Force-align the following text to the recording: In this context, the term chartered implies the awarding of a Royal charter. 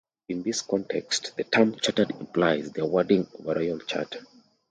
In 0.29 0.41
this 0.41 0.63
context, 0.63 1.33
the 1.37 1.43
term 1.43 1.75
chartered 1.77 2.09
implies 2.09 2.71
the 2.71 2.81
awarding 2.81 3.27
of 3.37 3.45
a 3.47 3.53
Royal 3.53 3.77
charter. 3.77 4.25